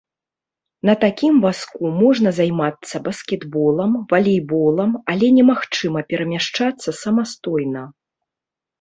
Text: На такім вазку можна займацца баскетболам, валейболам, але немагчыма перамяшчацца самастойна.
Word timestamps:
На 0.89 0.93
такім 1.03 1.33
вазку 1.45 1.91
можна 2.03 2.29
займацца 2.39 3.03
баскетболам, 3.09 3.91
валейболам, 4.15 4.91
але 5.15 5.25
немагчыма 5.39 5.99
перамяшчацца 6.11 6.99
самастойна. 7.05 7.83